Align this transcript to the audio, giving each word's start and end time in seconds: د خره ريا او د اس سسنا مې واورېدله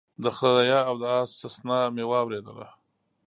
د 0.23 0.25
خره 0.35 0.53
ريا 0.65 0.79
او 0.89 0.95
د 1.01 1.03
اس 1.17 1.29
سسنا 1.41 1.79
مې 1.95 2.03
واورېدله 2.09 2.67